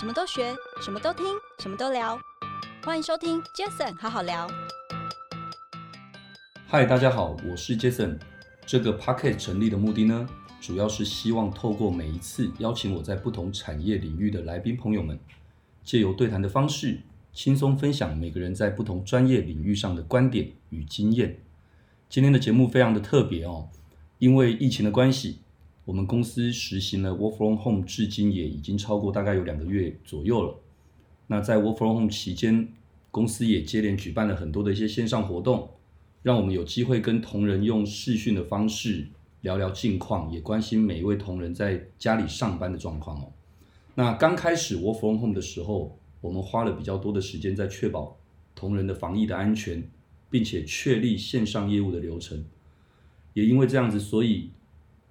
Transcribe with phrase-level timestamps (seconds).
[0.00, 1.26] 什么都学，什么都听，
[1.58, 2.18] 什么都聊。
[2.82, 4.48] 欢迎收听 Jason 好好聊。
[6.66, 8.18] 嗨，大家好，我是 Jason。
[8.64, 10.26] 这个 Podcast 成立的目的呢，
[10.58, 15.20] 主要是希望透过每一次邀请我在不同产业领域的来宾朋友们，
[15.84, 17.00] 借由对谈的方式，
[17.34, 21.40] 轻松分享每个人在不同专业领域上的观点与经验。
[22.08, 23.68] 今天的节目非常的特别哦，
[24.16, 25.40] 因为疫情的关系。
[25.90, 30.54] 我们公司实行了 Work from Home，至今也已经超过大概有两个月左右了。
[31.26, 32.68] 那在 Work from Home 期间，
[33.10, 35.68] 公司也接连举办了很多的一些线上活动，
[36.22, 39.08] 让我们有机会跟同仁用视讯的方式
[39.40, 43.32] 聊聊近况，也关心每一位同仁在家里上班的状况哦。
[43.96, 48.16] 那刚开始 Work from Home 的时候，我们花了比较多的时间在确保
[48.54, 49.82] 同仁的防疫的安全，
[50.30, 52.44] 并且确立线上业务的流程。
[53.34, 54.50] 也因为这样子，所以。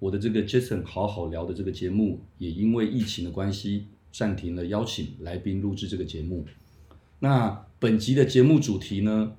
[0.00, 6.44] 我的这个 Jason 好好聊的这个节目，也因为疫情的关系暂停了邀请来宾录制这个节目。
[7.20, 9.36] 那本集的节目主题呢，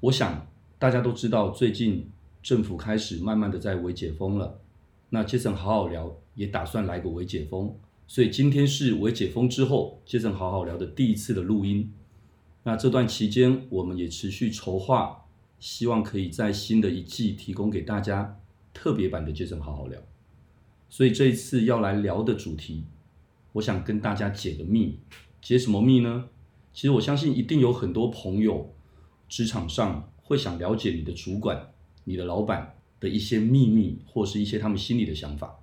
[0.00, 0.46] 我想
[0.78, 2.08] 大家都知道，最近
[2.42, 4.60] 政府开始慢慢的在微解封了。
[5.10, 7.74] 那 Jason 好好聊也打算来个微解封，
[8.06, 11.92] 所以今天是微解封之后 Jason 好好聊的第一次的录音。
[12.62, 15.24] 那这段期间，我们也持续筹划，
[15.58, 18.38] 希望可以在新的一季提供给大家。
[18.74, 19.98] 特别版的 Jason 好好聊，
[20.90, 22.84] 所以这一次要来聊的主题，
[23.52, 24.98] 我想跟大家解个密，
[25.40, 26.28] 解什么密呢？
[26.74, 28.74] 其实我相信一定有很多朋友，
[29.28, 35.56] 职场上会想了解你的主管、你的老板的一些秘密，或是一些他们心里的想法。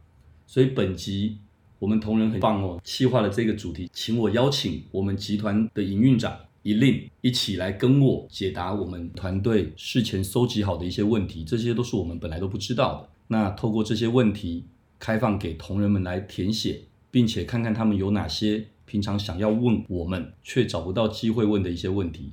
[0.47, 1.37] 所以本集
[1.79, 6.39] 我们同仁很棒哦，企划了这个主题，请我邀请我们集团的营运长。
[6.63, 13.09] 一令一起来跟我解答我们团队事前搜集好的一些问题，这些都是我们本来都不知道的。
[13.27, 14.65] 那透过这些问题，
[14.99, 22.31] 开放给同仁们来填写，并且看看他们有哪些平常想要问我们却找不到机会问的一些问题。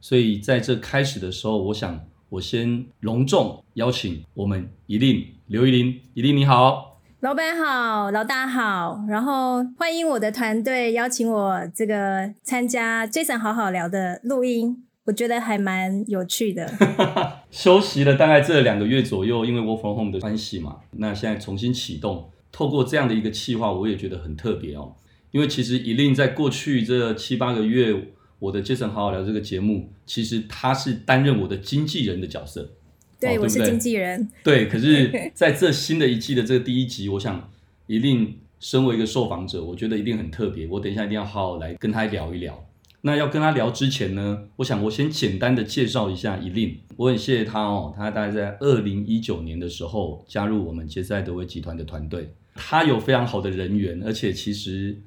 [0.00, 6.95] 所以在这开始的时候，我想我先隆重邀请我们一令刘怡伶，Elin 你好。
[7.20, 16.70] 老板好，老大好，然后欢迎我的团队邀请我这个参加 Jason 好好聊的录音，我觉得还蛮有趣的。
[17.50, 24.92] 休息了大概这两个月左右，因为 Work from Home 的关系嘛，那现在重新启动，透过这样的一个企划，我也觉得很特别哦。
[25.30, 32.72] 因为其实 Elin 在过去这七八个月，我的 Jason 好好聊这个节目，其实他是担任我的经纪人的角色。
[33.18, 34.28] 对，我是经纪人。
[34.42, 37.50] 对，可是 在这新的一季的这个第一集，我想
[37.86, 40.66] 一定身为一个受访者，我觉得一定很特别。
[40.66, 42.66] 我等一下一定要好好来跟他聊一聊。
[43.02, 46.76] 那要跟他聊之前呢，我想我先简单的介绍一下一令。
[46.96, 52.32] 我很谢谢他哦，他大概在二零一九年的时候加入我们杰斯爱德威集团的团队。
[52.54, 54.98] 他有非常好的人缘，而且其实。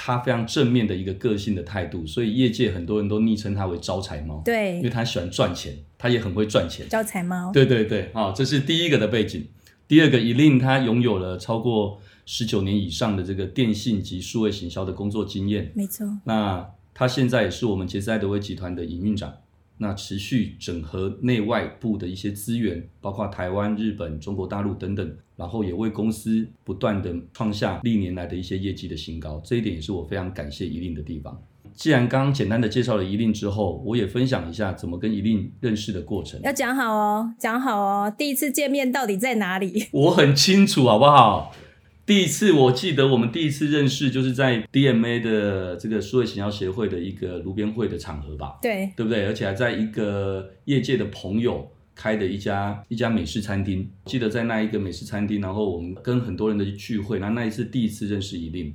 [0.00, 4.40] 他非常正面的一个个性的态度，所以业界很多人都昵称他为招财猫。
[4.44, 6.86] 对，因为他喜欢赚钱，他也很会赚钱。
[6.88, 7.50] 招财猫。
[7.52, 9.44] 对对对，好，这是第一个的背景。
[9.88, 15.72] 第二个，Elin 他拥有了超过十九年以上的这个电信及数位行销的工作经验。
[15.74, 16.06] 没错。
[16.22, 19.34] 那他现在也是我们杰斯艾德威集团的营运长。
[19.78, 31.40] 那持续整合内外部的一些资源，包括台湾、日本、中国大陆等等，然后也为公司不断的创下历年来的一些业绩的新高，这一点也是我非常感谢 Elin 的地方。
[31.74, 36.40] 既然刚刚简单的介绍了 Elin 之后，我也分享一下怎么跟 Elin 认识的过程。
[36.42, 39.86] 要讲好哦，讲好哦，第一次见面到底在哪里？
[39.92, 41.54] 我很清楚，好不好？
[42.04, 48.58] 第一次我记得我们第一次认识就是在 DMA 的这个数位行销协会的一个炉边会的场合吧？
[48.62, 49.26] 对，对不对？
[49.26, 53.90] 而且还在一个业界的朋友开的一家一家美式餐厅。
[54.04, 58.72] 记得在那一个美式餐厅，然后我们跟很多人的聚会，那那一次第一次认识一定。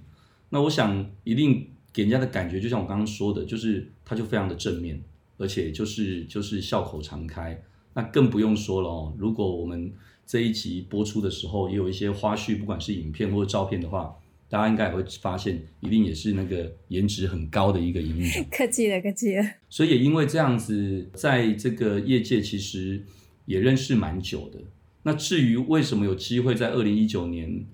[0.50, 5.02] 那我想一定给人家的感觉，就像我刚刚说的，就是他就非常的正面，
[5.38, 7.64] 而且就是就是笑口常开。
[7.94, 9.94] 那更不用说了哦，如果我们
[10.28, 14.14] 这一集播出的时候，也有一些花絮，不管是影片或者照片的话，
[14.54, 18.46] 大家应该也会发现，一定也是那个颜值很高的一个营运长。
[18.52, 19.44] 客气了，客气了。
[19.68, 23.04] 所以也因为这样子，在这个业界其实
[23.46, 24.60] 也认识蛮久的。
[25.02, 27.66] 那至于为什么有机会在二零一九年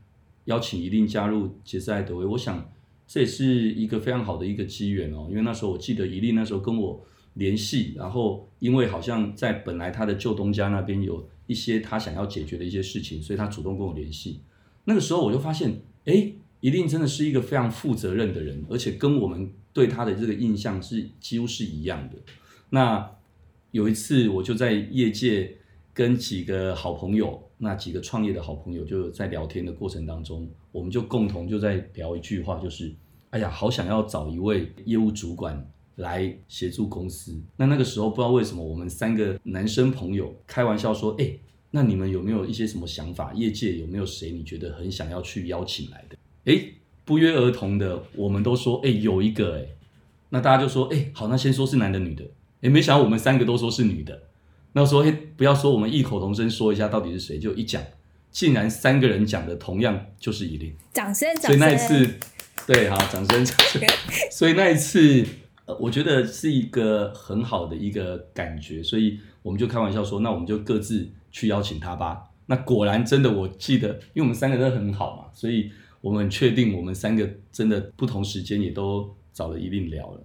[0.45, 2.71] 邀请一令加入杰斯艾德威，我想
[3.05, 5.27] 这也是一个非常好的一个机缘哦。
[5.29, 11.27] 因为那时候我记得一令那时候跟我联系，然后因为好像在本来他的旧东家那边有。
[11.49, 14.39] 一些他想要解决的一些事情，所以他主动跟我联系。
[14.83, 16.31] 那个时候我就发现，哎
[16.61, 22.15] 一定真的是一个非常负责任的人，而且跟我们对他的这个印象是几乎是一样的。
[22.69, 23.09] 那
[23.71, 25.56] 有一次我就在业界
[25.94, 32.94] 跟几个好朋友，那几个创业的好朋友就在聊天的过程当中，我们就共同就在聊一句话，就是
[33.29, 35.65] 哎呀，好想要找一位业务主管
[35.95, 37.39] 来协助公司。
[37.55, 41.31] 那那个时候不知道为什么，我们三个男生朋友开玩笑说，哎，
[41.71, 43.33] 那你们有没有一些什么想法？
[43.33, 46.17] 业界有没有谁你觉得很想要去邀请来的？
[46.50, 46.60] 哎，
[47.06, 49.66] 不约而同的，我们都说，哎，有一个，哎，
[50.30, 52.25] 那大家就说，哎，好，那先说是男的女的。
[52.62, 54.24] 哎，没想到我们三个都说是女的。
[54.74, 57.81] 那说，哎，不要说，我们异口同声说一下到底是谁，就一讲。
[58.31, 61.51] 竟然三个人讲的同样就是一令，掌声，掌声。
[61.51, 62.13] 所以那一次，
[62.68, 63.81] 对，好，掌声，掌声。
[64.31, 65.25] 所以那一次，
[65.66, 72.30] 呃，我觉得是一个很好的一个感觉，所以我们就开玩笑说，那我们就各自去邀请他吧。
[72.46, 80.22] 那果然真的，我记得，因为我们三个都很好嘛，所以我们确定我们三个真的不同时间也都找了一令聊了。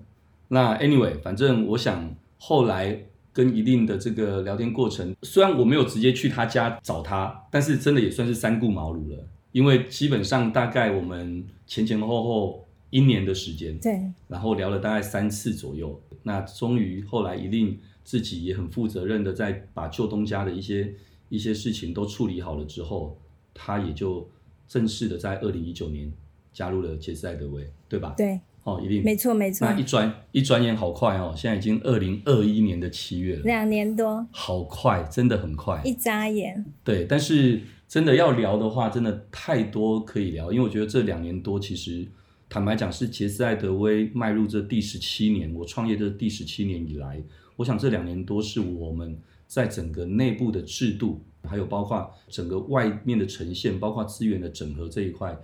[0.48, 3.04] 那 anyway，反正我想后来。
[3.34, 9.26] 跟一令的这个聊天过程，虽然我没有直接去他家找他，但是真的也算是三顾茅庐了。
[9.50, 16.00] 因为基本上大概我们前前后后一年的时间，对，然后聊了大概三次左右。
[16.22, 20.94] 那终于后来一令自己也很负责任的在把旧东家的一些
[21.28, 23.18] 一些事情都处理好了之后，
[23.52, 24.28] 他也就
[24.66, 26.12] 正式的在二零一九年
[26.52, 28.14] 加入了杰斯艾德威，对吧？
[28.16, 28.40] 对。
[28.64, 29.68] 哦，一定没错没错。
[29.68, 36.64] 那一转一转眼好快哦，现在已经二零二一年的七月了，两年多，好快，真的很快，一眨眼。
[36.82, 42.08] 对，但是真的要聊的话，真的太多可以聊，因为我觉得这两年多，其实
[42.48, 47.22] 坦白讲，是杰斯艾德威迈入这第十七年，我创业这第十七年以来，
[47.56, 55.36] 我想这两年多是我们在整个内部的制度，还有包括整个外面的呈现，包括资源的整合这一块，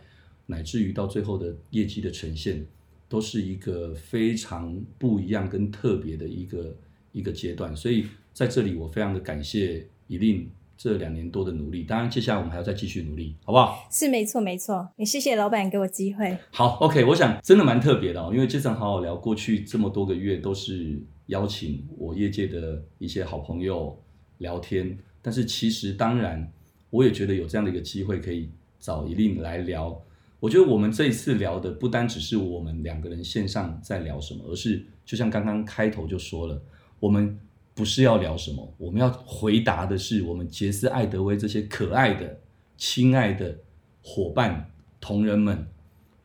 [0.46, 2.66] 乃至于到最后的业绩的呈现。
[3.10, 6.76] 都是一个非常不一样跟特别的一个
[7.10, 10.48] 一个阶段，所以在这里我非常的感谢一令
[10.78, 11.82] 这两年多的努力。
[11.82, 13.88] 当然，接下来我们还要再继续努力，好不好？
[13.90, 16.38] 是没错没错，也谢谢老板给我机会。
[16.52, 24.00] 好，OK，我想真的蛮特别的哦，因为这场好好聊过去这么多个月都是邀请我业界的一些好朋友
[24.40, 26.52] 聊天，但是其实当然
[26.90, 29.98] 我也觉得有这样的一个机会可以找一令来聊。
[30.40, 36.62] 我觉得我们这一次聊的不单只是我们两个人线上在聊什么，而是就像刚刚开头就说了，
[36.98, 37.38] 我们
[37.74, 42.40] 不是要聊什么，我们要回答的是我们杰斯艾德威这些可爱的、
[42.78, 43.58] 亲爱的
[44.02, 45.68] 伙伴、同仁们，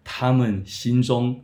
[0.03, 1.43] 他们心中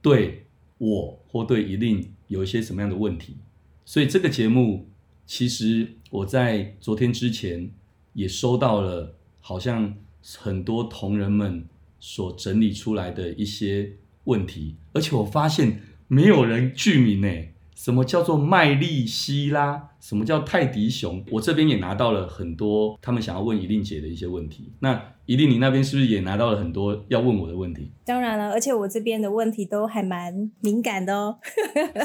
[0.00, 0.46] 对
[0.78, 3.36] 我或对一令有一些什么样的问题。
[3.84, 4.88] 所以这个节目，
[5.26, 7.70] 其实我在昨天之前
[8.12, 9.94] 也收到了，好像
[10.38, 11.66] 很多同仁们。
[12.00, 13.90] 所整理出来的一些
[14.22, 19.88] 问题，而且我发现没有人具名诶，什么叫做麦利希拉？
[19.98, 21.24] 什么叫泰迪熊？
[21.32, 24.70] 我这边也拿到了很多他们想要问一令姐的一些问题。
[24.78, 27.90] 那一令，你那边是不是也拿到了很多要问我的问题？
[28.04, 31.40] 当然了，而且我这边的问题都还蛮敏感的哦。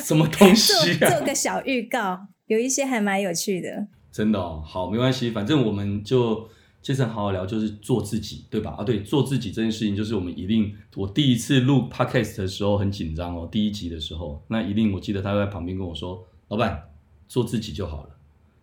[0.02, 0.74] 什么东西
[1.06, 1.06] 啊？
[1.08, 3.88] 做，做个小预告，有一些还蛮有趣的。
[4.12, 6.50] 真的哦，好，没关系，反正我们就。
[6.84, 8.72] 杰森好好聊，就是做自己，对吧？
[8.72, 10.76] 啊，对，做自己这件事情，就是我们一定。
[10.98, 16.90] 我第一次录 podcast 的时候很紧张哦，第一集的时候，那一定我记得他在旁边跟我说：“老板，
[17.30, 18.10] 做自己就好了，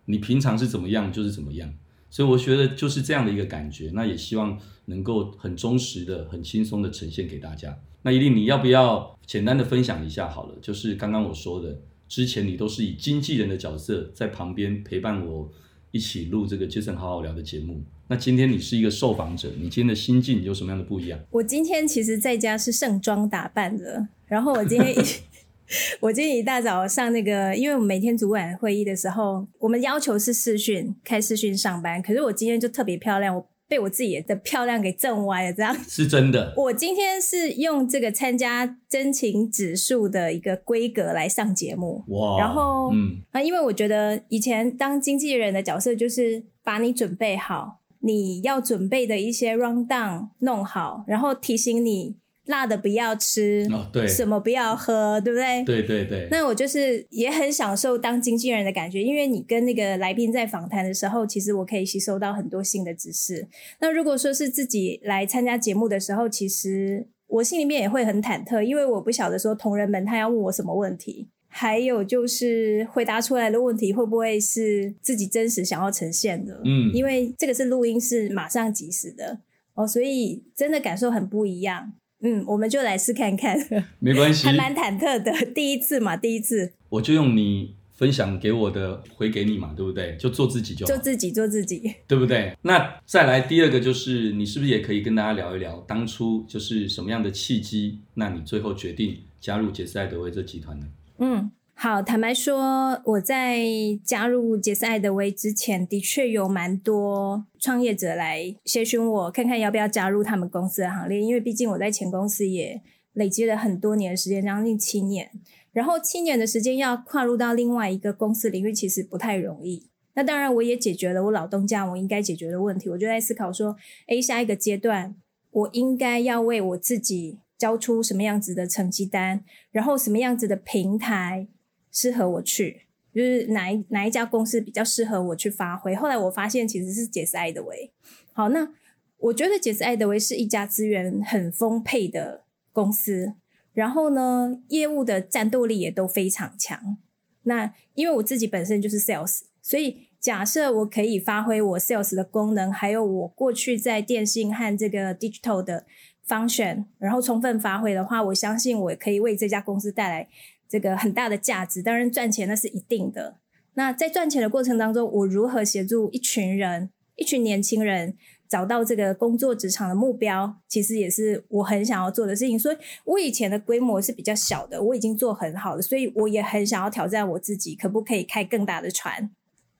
[0.05, 1.73] 你平常是怎么样就是怎么样。”
[2.11, 3.89] 所以我觉得就是这样的一个感觉。
[3.95, 4.55] 那也希望
[4.85, 7.75] 能够很忠实的、很轻松的呈现给大家。
[8.03, 10.55] 那一定，你要不要简单的分享一下好了？
[10.61, 11.75] 就是刚刚我说的，
[12.11, 15.49] 之前你都是以经纪人的角色在旁边陪伴我
[15.91, 17.81] 一起录这个杰森好好聊的节目。
[18.09, 21.17] 那今天你是一个受访者，你今天的心境有什么样的不一样？
[21.29, 24.99] 我今天其实在家是盛装打扮的，然后我今天一
[26.01, 36.53] 我今天一大早上那个，因为我们每天主管会议的时候，我们要求是视讯开视讯上班，可是我今天就特别漂亮，我被我自己的漂亮给震歪了，这样 是真的。
[36.57, 47.77] 我今天是用这个参加真情指数的一个规格来上节目，哇，然后嗯啊，因为我觉得以前当经纪人的角色就是把你准备好。
[48.03, 52.15] 你要准备的一些 rundown 弄好，然后提醒你
[52.51, 55.63] 辣的不要吃，哦，对，什么不要喝，对不对？
[55.63, 56.27] 对对对。
[56.29, 63.47] 那我就是也很享受当经纪人的感觉，因为你跟那个来宾在访谈的时候，其实我可以吸收到很多新的知识。
[63.79, 71.29] 那如果说是自己来参加节目的时候，其实我心里面也会很忐忑，因为我不晓得说同仁们他要问我什么问题。
[71.53, 76.61] 还有就是回答出来的问题会不会是自己真实想要呈现的？
[76.63, 79.37] 嗯，因为这个是录音，是马上即时的
[79.73, 81.91] 哦，所以真的感受很不一样。
[82.21, 83.57] 嗯，我们就来试看看。
[83.99, 86.71] 没关系，还蛮忐忑的，第一次嘛，第一次。
[86.89, 90.15] 我就用你分享给我的回给你嘛，对不对？
[90.17, 92.55] 就做自己就好，做自己，做自己，对不对？
[92.61, 97.99] 那再来第二个就是，你是不是也可以跟大家聊一聊当初就是什么样的契机？
[98.15, 100.87] 那你最后决定加入杰斯艾德威这集团呢？
[101.19, 101.51] 嗯。
[101.83, 103.65] 好，坦白说，我在
[104.03, 111.19] 加入杰斯艾德威之前，的确有蛮多创业者来咨询我，看看要不要加入他们公司的行列。
[111.19, 112.79] 因为毕竟我在前公司也
[113.13, 115.31] 累积了很多年的时间，将近七年。
[115.73, 119.89] 然后七年的时间要跨入到另外一个公司领域，其实不太容易。
[120.13, 122.89] 那当然，我也解决了我老东家我应该解决的问题。
[122.89, 125.15] 我就在思考说，诶，下一个阶段，
[125.49, 131.47] 我应该要为我自己交出什么样子的成绩单，然后什么样子的平台。
[131.91, 132.83] 适合我去，
[133.13, 135.93] 就是哪一哪一家公司比较适合我去发挥。
[135.93, 137.91] 后来我发现其实是杰斯艾德威。
[138.33, 138.69] 好，那
[139.17, 143.33] 我觉得杰斯艾德威是一家资源很丰沛的公司，
[143.73, 146.97] 然后呢，业务的战斗力也都非常强。
[147.43, 155.85] 那因为我自己本身就是 sales，所以假设我可以发挥我 sales 的功能，还有我过去在电信和这个 digital 的
[156.25, 160.29] function，然后充分发挥的话，我相信我可以为这家公司带来。
[160.71, 163.35] 这个很大的价值，当然赚钱那是一定的。
[163.73, 168.15] 那在赚钱的过程当中，我如何协助一群人、一群年轻人
[168.47, 172.57] 找到这个工作职场的目标，其实也是我很想要做的事情。
[172.57, 179.29] 所以我以前的规模是比较小的，我已经做很好了，所以我也很想要挑战我自己，可不可以开更大的船？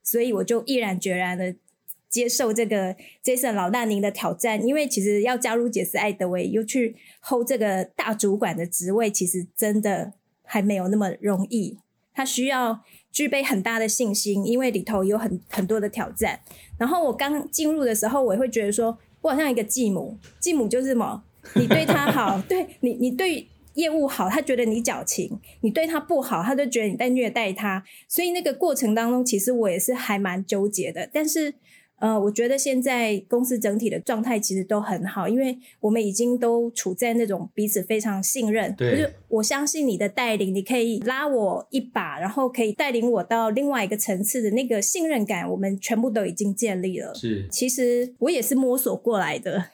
[0.03, 1.55] 所以我就毅然决然的
[2.09, 2.93] 接受这个
[3.23, 10.13] Jason 老大您的挑战，因为其实要加入杰斯艾德威，又去 hold 这个大主管的职位，其实真的。
[10.51, 11.77] 还没有那么容易，
[12.13, 16.41] 他需要具备很大的信心，因为里头有很很多的挑战。
[16.77, 21.23] 然后我刚进入的时候，我也会觉得说，我好像一个继母，继母就是什么？
[21.55, 27.81] 你对他好， 对你，你对业务好，他觉得你矫情；你对他不好，他就觉得你在虐待他。
[28.09, 31.09] 所以那个过程当中，其实我也是还蛮纠结的。
[31.13, 31.53] 但是。
[32.01, 47.13] 呃，我觉得现在公司整体的状态其实都很好，因为我们已经都处在那种彼此非常信任，对，就是我相信你的带领，你可以拉我一把，然后可以带领我到另外一个层次的那个信任感，我们全部都已经建立了。
[47.13, 49.65] 是，其实我也是摸索过来的，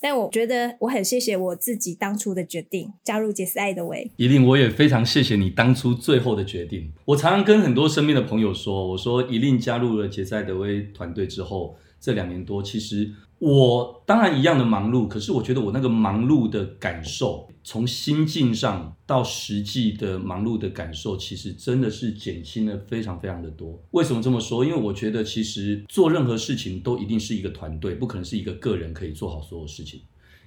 [0.00, 4.10] 但我觉得我很谢谢我自己当初的决定，加入杰斯艾德威。
[4.16, 6.92] 一令，我也非常谢谢你当初最后的决定。
[7.04, 11.76] 我常常跟很多身边的朋友说，我说一令加入了杰斯艾德威团队之后。
[11.98, 23.78] 这两年多，其实我当然一样的忙碌，可是我觉得我那个忙碌的感受，从心境上到实际的忙碌的感受，其实真的是减轻了非常非常的多。
[23.90, 24.64] 为什么这么说？
[24.64, 30.00] 因为我觉得其实做任何事情都一定是一个团队，不可能是一个个人可以做好所有事情。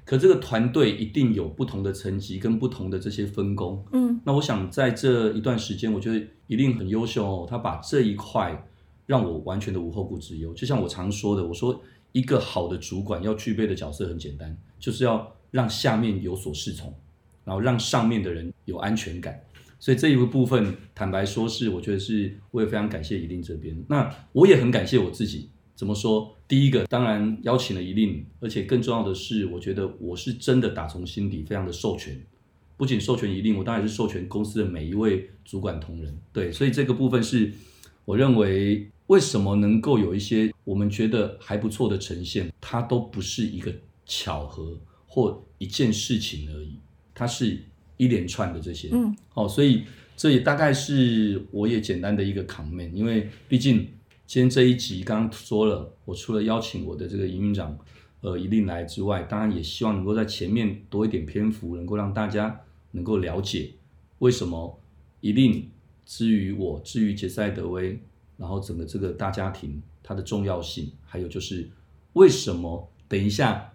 [0.04, 3.86] 可这个团队一定有不同的层级跟不同的这些分工。
[3.92, 8.66] 嗯，那我想在这一段时间，我觉得一定很优秀哦，他把这一块。
[9.06, 10.54] 让我完全的无后顾之忧。
[10.54, 16.94] 就像我常说的，我说一个好的主管要具备的角色很简单，就是要让下面有所适从，
[17.46, 19.40] 然后让上面的人有安全感。
[19.80, 23.78] 所以这一个部分，坦白说是，我觉得是，我也非常感谢一令这边。
[23.88, 25.50] 那我也很感谢我自己。
[25.76, 26.36] 怎么说？
[26.48, 32.20] 第一个，当然邀请了一令，而且更重要的是，我觉得我是真的打从心底非常的授权，
[32.76, 36.18] 不仅授权一令，我当然是授权公司的每一位主管同仁。
[36.34, 37.54] 对，所以这个部分是
[38.06, 38.90] 我认为。
[39.10, 42.48] 为什么能够有一些我们觉得还不错的呈现？
[42.62, 43.74] 它都不是一个
[44.06, 46.78] 巧合或一件事情而已，
[47.12, 47.58] 它是
[47.98, 48.90] 一连串的这些。
[48.92, 49.84] 嗯，好，所以
[50.16, 53.78] 这也大概是我也简单的一个 comment，因为毕竟
[54.28, 57.76] 今天这一集刚刚说了，我除了邀请我的这个营运长
[58.22, 62.62] 呃一定来之外，当然也希望能够在前面多一点篇幅，能够让大家
[62.92, 63.72] 能够了解
[64.20, 64.80] 为什么
[65.20, 65.68] 一定
[66.06, 68.00] 之于我，之于杰斯艾德威。
[68.40, 71.70] 然后整个这个大家庭它的重要性，还有就是
[72.14, 73.74] 为什么等一下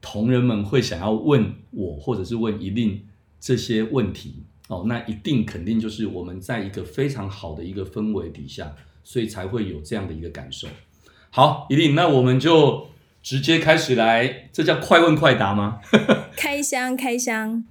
[0.00, 3.02] 同仁们会想要问我，或者是问一令
[3.40, 10.68] 这些问题哦，那一定肯定就是我们在一个非常好的一个氛围底下，所以才会有这样的一个感受。
[11.30, 12.86] 好，一定，那我们就
[13.22, 15.80] 直接开始来，这叫快问快答吗？
[16.36, 17.64] 开箱，开箱。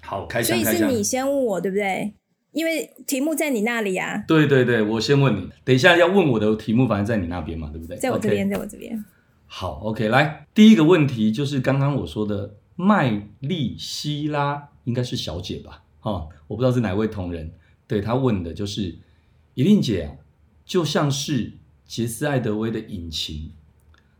[0.00, 0.72] 好，开箱，开箱。
[0.72, 2.14] 所以是你先问我，对不对？
[2.52, 4.24] 因为题目在你那里啊。
[4.26, 7.96] 对对对，我先问你，等一下要问我的题目，反正在你那边嘛，对不对？
[7.96, 9.04] 在我这边，Okay 在我这边。
[9.46, 15.82] 好，OK，来，第一个问题就是刚刚我说的麦莉希拉，应该是小姐吧？
[16.02, 17.52] 哦，我不知道是哪位同仁，
[17.86, 18.96] 对，他问的就是
[19.54, 20.14] 怡令姐啊，
[20.64, 21.52] 就像是
[21.84, 23.52] 杰斯艾德威的引擎，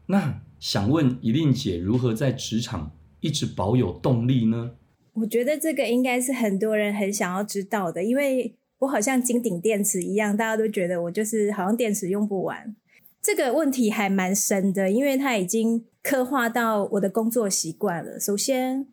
[0.07, 4.73] 那想问怡令姐如何在职场一直保有动力呢？
[5.15, 12.75] 我觉得这个应该是很多人很想要知道的，因为我好像金顶电池一样，大家都觉得我就是好像电池用不完。
[13.23, 18.19] 这个问题还蛮深的，因为它已经刻画到我的工作习惯了。
[18.19, 18.87] 首先，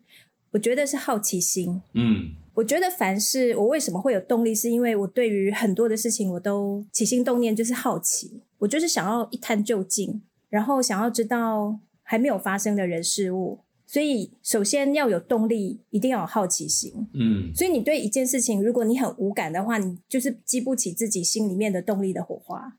[0.50, 1.80] 我觉得是好奇心。
[1.94, 10.20] 嗯，我觉得凡事我为什么会有动力，是因为我对于很多的事情我都起心动念就是好奇，我就是想要一探究竟，
[10.50, 13.60] 然后想要知道还没有发生的人事物。
[13.90, 17.08] 所以，首先要有动力，一定要有好奇心。
[17.14, 22.76] 嗯，所以你对一件事情，如果你很无感的话，你就是激不起自己心里面的动力的火花。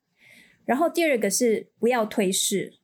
[0.65, 2.75] 然后第二个是不要推事，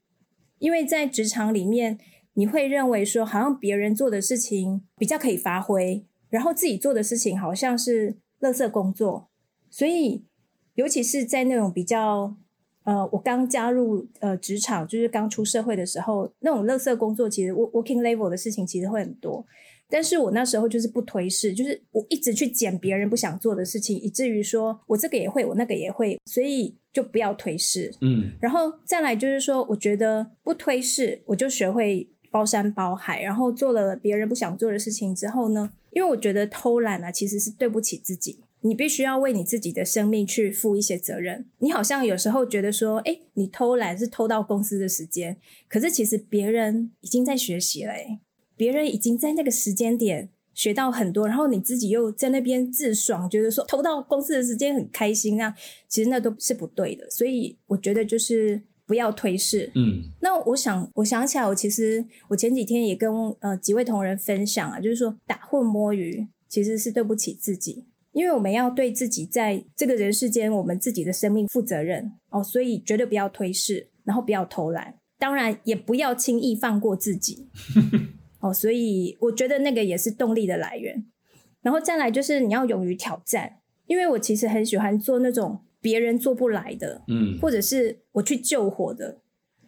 [0.58, 2.00] 因为在职场里面，
[2.34, 9.30] 你会认为说，好像别人做的事情比较可以发挥，然后自己做的事情好像是垃圾工作。
[9.70, 10.26] 所以，
[10.74, 12.36] 尤其是在那种比较。
[12.86, 19.46] 呃，我刚加入呃职场，就是刚出社会的时候，那种垃圾工作，其实 working level 的事情其实会很多。
[19.88, 27.94] 但是我那时候就是不推事，就是我一直去捡别人不想做的事情，以至于说我这个也会，我那个也会，所以就不要推事。
[28.02, 38.40] 嗯，然后再来就是说，我觉得不推事，我就学会包山包海，然后做了别人不想做的事情之后呢，因为我觉得偷懒啊，其实是对不起自己。
[38.68, 41.46] 你必须要为你自己的生命去负一些责任。
[41.60, 45.38] 你好像有时候觉得说，诶，你偷懒是偷到公司的时间，
[45.70, 48.20] 可是其实别人已经在学习了，诶，
[48.58, 55.56] 别人已经在那个时间点学到很多，然后你自己又在那边自爽，觉得说偷到公司的时间很开心啊，
[55.88, 57.08] 其实那都是不对的。
[57.12, 59.72] 所以我觉得就是不要推事。
[59.76, 67.86] 嗯，那我想，我想起来，我其实我前几天也跟呃几位同仁分享啊，就是说打混摸鱼其实是对不起自己。
[68.16, 77.50] 因为我们要对自己在这个人世间，我们自己的生命负责任哦，所以绝对不要推事，然后不要偷懒，当然也不要轻易放过自己
[78.40, 78.54] 哦。
[78.54, 81.06] 所以我觉得那个也是动力的来源。
[81.62, 89.20] 然后再来就是你要勇于挑战，因为我其实很喜欢做那种别人做不来的，嗯，或者是我去救火的，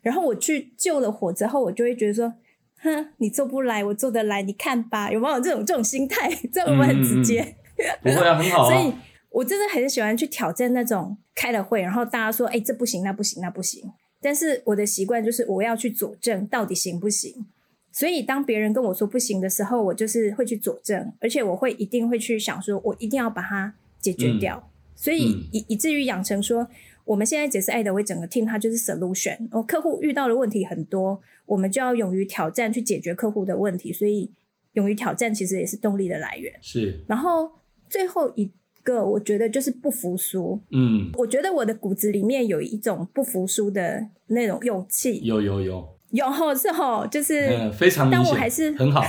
[0.02, 2.34] 然后我去救了火之后，我就会觉得说，
[2.78, 6.30] 哼，你做不来，我做得来，你看吧，有没有这种这种心态？
[6.54, 7.57] 这我们很直接？
[8.02, 8.74] 不会啊，很好啊。
[8.74, 8.94] 所以
[9.30, 17.46] 我真的很喜欢去挑战那种开了会，然后大家说：“哎，这不行，那不行，那不行。”但是我的习惯就是我要去佐证到底行不行。
[17.92, 24.58] 所以当别人跟我说不行的时候，我就是会去佐证，而且我会一定会去想说，我一定要把它解决掉。
[24.66, 26.68] 嗯、所以以以至于养成说，
[27.06, 29.48] 我们现在解释爱德威整个 team 它就是 solution。
[29.52, 33.94] 我，客户遇到的问题很多，我们就要勇于挑战去解决客户的问题。
[33.94, 34.32] 所以
[34.74, 36.52] 勇于挑战其实也是动力的来源。
[36.62, 37.52] 是，然后。
[37.90, 38.52] 最后一
[38.84, 40.60] 个，我觉得就是不服输。
[40.72, 45.20] 嗯，我觉得我的骨子里面有一种不服输的那种勇气。
[45.24, 49.04] 有有有有吼是吼，就是、嗯、非常明显，当我还是很好。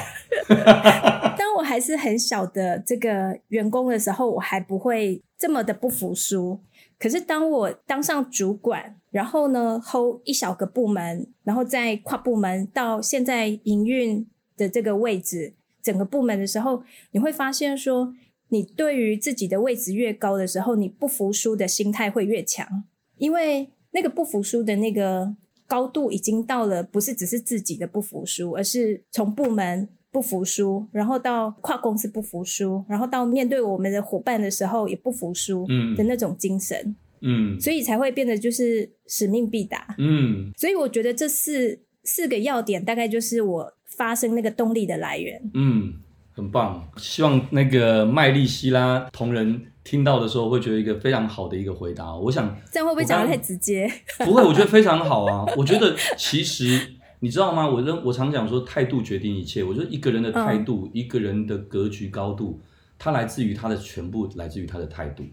[1.38, 6.58] 当我还是很小的这个员工的时候，我还不会这么的不服输。
[6.98, 18.12] 可是当我当上主管，然后呢，hold 一小个部门，然后再跨部门到现在营运的这个位置，整个部门的时候，你会发现说。
[18.50, 22.84] 你对于自己的位置越高的时候，你不服输的心态会越强，
[23.16, 25.34] 因为那个不服输的那个
[25.66, 35.94] 高度已经到了，不是只是自己的不服输，而是从部门不服输，然后到跨公司不服输，然后到面对我们的伙伴的时候也不服输，嗯。
[35.94, 45.94] 的那种精神，嗯，所以才会变得就是使命必达，嗯，所以我觉得这四四个要点大概就是我发生那个动力的来源，嗯。
[46.38, 52.14] 很棒，希望那个麦丽希拉同仁听到的时候会觉得一个非常好的一个回答。
[52.14, 53.90] 我想这样会不会讲的太直接？
[54.18, 55.44] 不会，我觉得非常好啊。
[55.56, 57.68] 我觉得其实你知道吗？
[57.68, 59.64] 我认我常讲说态度决定一切。
[59.64, 62.60] 我觉得一个人的态度，嗯、一个人的格局高度，
[62.96, 65.24] 它来自于他的全部，来自于他的态度。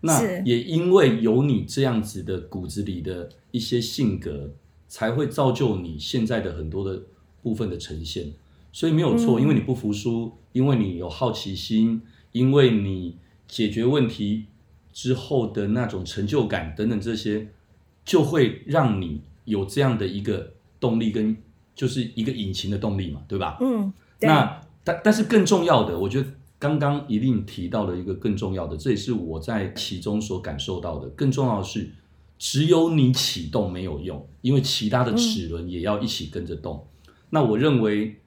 [0.00, 4.50] 那也因为有你这样子的骨子里的一些性格，
[4.88, 7.00] 才会造就你现在的很多的
[7.42, 8.32] 部分的呈现。
[8.70, 12.02] 所以没有错，因为你不服输，因为你有好奇心，
[12.32, 13.16] 因为你
[13.48, 14.44] 解决问题
[14.92, 17.48] 之后的那种成就感等等这些，
[18.04, 21.36] 就会让你有这样的一个动力跟
[21.74, 23.56] 就是一个引擎的动力嘛，对吧？
[23.60, 26.28] 嗯，那但但是更重要的，我觉得
[26.58, 31.08] 刚刚一定提到了一个更重要的，这也是我在其中所感受到的。
[31.10, 31.90] 更重要的是，
[32.38, 36.86] 只有你启动没有用，因为其他的齿轮也要一起跟着动。
[37.06, 38.20] 嗯，那我认为。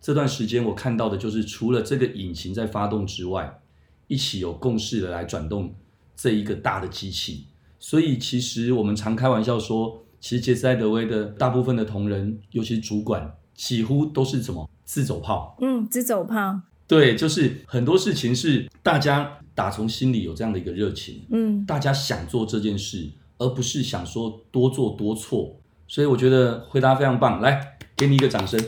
[0.00, 3.60] 这段时间我看到的就是，除了这个引擎在发动之外，
[4.06, 5.74] 一起有共识的来转动
[6.16, 7.46] 这一个大的机器。
[7.78, 15.56] 所以其实我们常开玩笑说，其实杰斯爱德威的大部分的同仁，尤其是主管，几乎都是怎么自走炮。
[15.60, 16.60] 嗯，自走炮。
[16.86, 23.08] 对，就是很多事情是大家打从心里有这样的一个热情，嗯，大家想做这件事，
[23.38, 25.56] 而不是想说多做多错。
[25.86, 28.58] 所以我觉得回答非常棒，来给你一个掌声。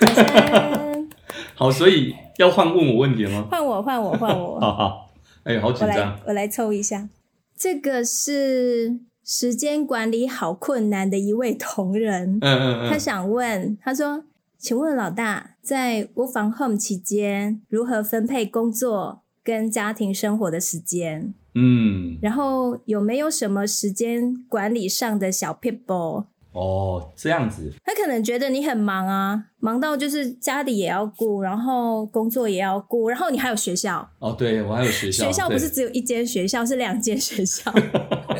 [1.54, 3.48] 好，所以要换问我问题了吗？
[3.50, 4.58] 换我，换我，换我。
[4.60, 5.10] 好好，
[5.44, 6.18] 哎，好紧张。
[6.26, 7.08] 我来，抽一下。
[7.56, 14.24] 这个是时间管理好困难的一位同仁，嗯嗯嗯，他想问，他说。
[14.58, 21.34] 请问老大，在 work from home 期间，如何分配工作跟家庭生活的时间？
[21.54, 26.24] 嗯，然后有没有什么时间管理上的小撇步？
[26.56, 34.08] 哦，这样子，他可能觉得你很忙啊，忙到就是家里也要顾，然后工作也要顾，然后你还有学校。
[34.20, 35.26] 哦，对，我还有学校。
[35.26, 37.70] 学校不是只有一间学校，是两间学校。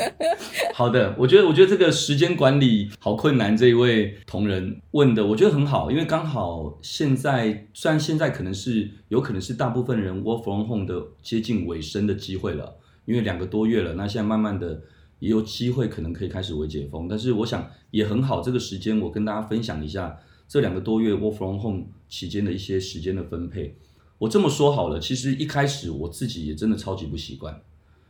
[0.72, 3.54] 好的，我觉得，我觉得这个时间管理好困难。
[3.54, 14.80] 这一位同仁问的，我觉得很好，因为刚好现在，虽然现在可能是有可能是大部分人 work from home 的接近尾声的机会了，因为两个多月了，那现在慢慢的。
[15.18, 18.40] 也有机会可能可以开始微解封，但是我想也很好。
[18.40, 23.76] 这个时间我跟大家分享一下这两个多月 work from home 期间的一些时间的分配。
[24.18, 27.62] 我这么说好了，其实一开始我自己也真的超级不习惯。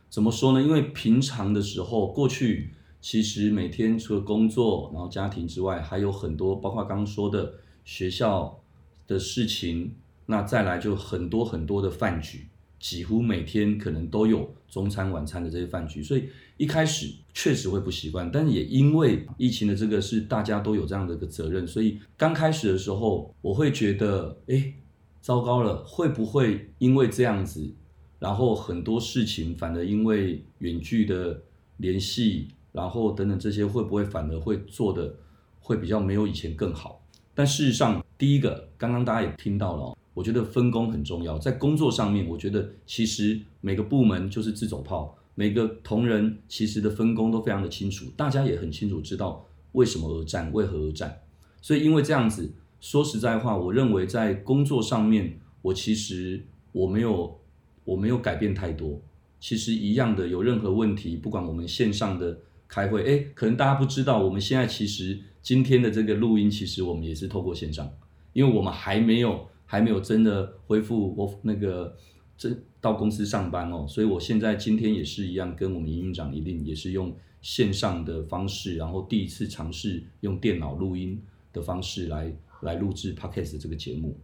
[0.09, 0.61] 怎么说呢？
[0.61, 8.59] 因为平常的时候，过去其实每天除了工作，然后家庭之外，还有很多，包括刚刚说的学校
[9.05, 9.95] 的事情，
[10.27, 12.47] 那再来就很多很多的饭局。
[12.79, 24.73] 几乎每天可能都有中餐晚餐的这些饭局，所以一开始确实会不习惯，但也因为疫情的这个是大家都有这样的一个责任，所以刚开始的时候我会觉得，哎，
[25.21, 27.73] 糟糕了，会不会因为这样子，
[28.19, 31.41] 然后很多事情反而因为远距的
[31.77, 35.15] 联系，然后等等这些会不会反而会做的
[35.59, 37.03] 会比较没有以前更好？
[37.35, 39.95] 但事实上，第一个刚刚大家也听到了。
[40.15, 51.21] 我觉得分工很重要，在工作上面，我觉得其实每个部门就是自走炮，每个同仁其实的分工都非常的清楚，大家也很清楚知道为什么而战，为何而战。
[51.61, 57.39] 所以因为这样子，说实在话，我认为在工作上面，我其实我没有
[57.85, 58.99] 我没有改变太多，
[59.39, 67.87] 其实一样的，有任何问题，不管我们线上的开会，诶，可能大家不知道，我们现在其实今天的这个录音，其实我们也是透过线上，
[68.33, 69.47] 因为我们还没有。
[69.69, 71.93] 还没有真的恢复我那个
[72.37, 81.21] 这到公司上班哦，所以我现在今天也是一样，跟我们营运长一定也是用线上的方式，然后第一次尝试用电脑录音
[81.51, 84.17] 的方式来来录制 Podcast 这个节目。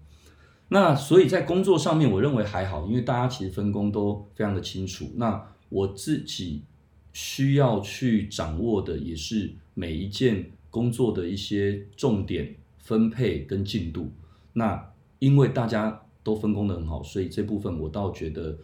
[0.70, 5.12] 那所以在工作上面，我认为还好，因为大家其实分工都非常的清楚。
[5.16, 6.64] 那我自己
[7.12, 14.12] 需要去掌握的也是每一件工作的一些重点分配跟进度。
[14.54, 18.58] 那因为大家都分工得很好，所以这部分我倒觉得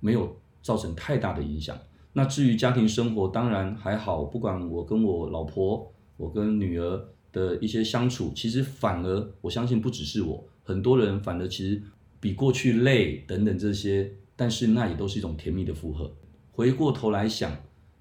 [0.00, 1.78] 没有造成太大的影响。
[2.12, 11.82] 那至于家庭生活，当然还好，不管我跟我老婆、我跟女儿的一些相处，其实反而我相信不只是我，很多人反而其实
[12.18, 16.10] 比过去累等等这些，但是那也都是一种甜蜜的负荷。
[16.50, 17.54] 回过头来想，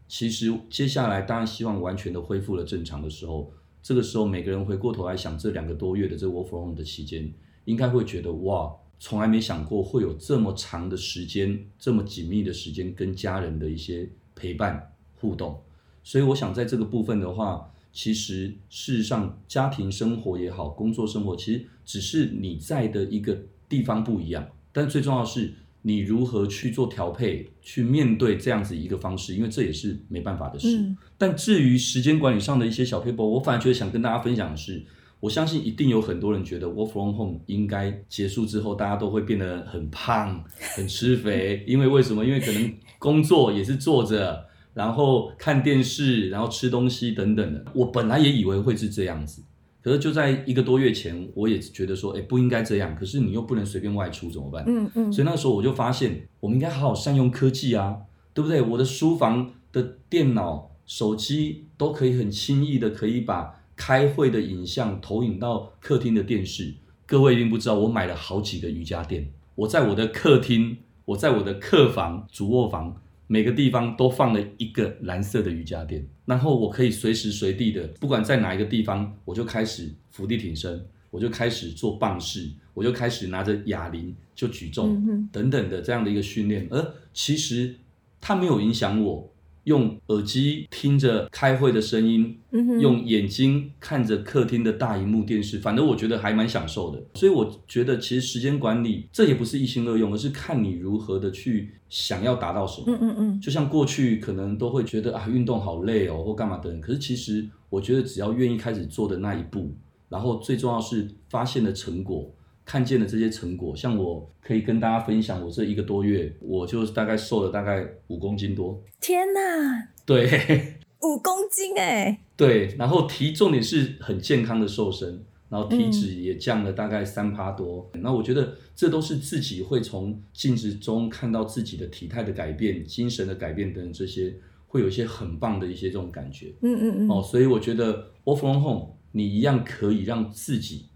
[0.07, 3.51] 其实接下来当然希望完全的恢复了正常的时候，
[3.83, 7.31] 这个时候每个人回过头来想，这两个多月的这 work from home 的期间。
[7.65, 15.61] 应该会觉得哇，从来没想过会有这么长的时间，这么紧密的时间跟家人的一些陪伴互动。
[16.03, 30.95] 所以我想在这个部分的话，其实事实上家庭生活也好，工作生活其实只是你在的一个地方不一样，但最重要的是你如何去做调配，去面对这样子一个方式，因为这也是没办法的事。
[31.17, 34.83] 但至于时间管理上的一些小撇步，我反而觉得想跟大家分享的是。
[35.19, 40.43] 我相信一定有很多人觉得 work from home 应该结束之后，大家都会变得很胖、
[40.75, 42.23] 很吃肥，因为为什么？
[42.23, 47.65] 因为可能工作也是坐着，然后看电视，然后吃东西等等的。
[47.73, 49.41] 我本来也以为会是这样子，
[49.81, 52.95] 可是就在一个多月前，我也觉得说，哎，不应该这样。
[52.95, 54.63] 可是你又不能随便外出，怎么办？
[54.67, 55.11] 嗯嗯。
[55.11, 57.97] 所以那时候我就发现，我们应该好好善用科技啊，
[58.33, 58.61] 对不对？
[58.61, 63.61] 我的书房的电脑、手机都可以很轻易的可以把。
[63.75, 66.73] 开会的影像投影到客厅的电视，
[67.05, 69.31] 各位一定不知道，我买了好几个瑜伽垫。
[69.55, 76.05] 我在我的客厅，我在我的客房、主卧房，每个地方都放了一个蓝色的瑜伽垫。
[76.25, 86.67] 然后我可以随时随地的，不管在哪一个地方，我就开始伏地挺身，我就开始做棒式，我就开始拿着哑铃就举重等等的这样的一个训练。
[86.71, 87.75] 而其实
[88.19, 89.29] 它没有影响我
[89.65, 97.03] 用耳机听着开会的声音，嗯，用眼睛看着客厅的大荧幕电视，反正我觉得还蛮享受的。
[97.15, 102.87] 所以我觉得其实时间管理这也不是一心二用，而是看你如何的去想要达到什么。
[102.87, 103.41] 嗯嗯嗯。
[103.41, 106.75] 就像过去可能都会觉得啊，运动好累哦，或干嘛的。
[106.77, 109.71] 可是其实我觉得只要愿意开始做的那一步，
[110.09, 112.31] 然后最重要是发现的成果。
[112.65, 118.83] 看见了这些成果，像我可以跟大家分享，我这一个多月，我就大概瘦了大概五公斤多。
[118.99, 119.89] 天哪！
[120.03, 122.19] 对，五公斤哎。
[122.35, 127.87] 对，然后体重点是很健康的瘦身，然后体脂也降了大概三趴多。
[127.93, 128.01] 嗯。
[128.01, 136.51] 那我觉得这都是自己会从镜子中看到自己的体态的改变、精神的改变等等这些，会有一些很棒的一些这种感觉。
[136.61, 137.09] 嗯嗯嗯。
[137.11, 140.87] 哦，所以我觉得 Work from home，你一样可以让自己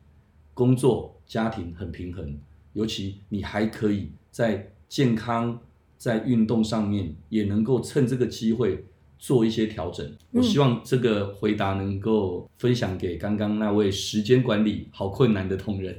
[0.56, 1.19] 工作。
[1.30, 2.38] 家庭很平衡，
[2.74, 5.60] 尤其你还可以在健康、
[5.96, 8.84] 在运动上面，也能够趁这个机会
[9.20, 10.12] 做一些调整。
[10.32, 15.96] 我希望这个回答能够分享给刚刚那位时间管理好困难的同仁。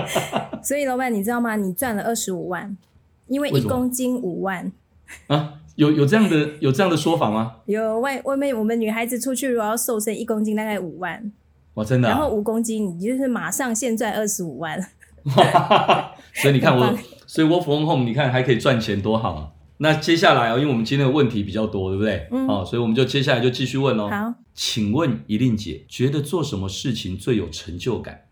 [0.62, 1.56] 所以老板，你知道吗？
[1.56, 2.76] 你赚了二十五万，
[3.26, 4.70] 因为一公斤五万
[5.28, 5.54] 啊？
[5.76, 7.56] 有有这样的有这样的说法吗？
[7.64, 11.32] 有外外面我们女孩子出去如果要瘦身，一公斤大概五万。
[11.78, 12.10] 哇，真的、啊！
[12.10, 14.76] 然后五公斤，你就是马上现赚二十五万。
[16.34, 19.52] 所以你看我，所以 Work from home，你看还可以赚钱，多好啊！
[19.76, 22.26] 那接下来哦，因为我们今天的问题比较多，对不对？
[22.32, 22.48] 嗯。
[22.48, 24.08] 哦，所以我们就接下来就继续问喽。
[24.08, 28.22] 好，请问一令姐，觉得做什么事情最有成就感，